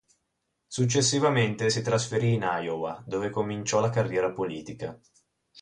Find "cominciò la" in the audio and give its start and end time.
3.29-3.91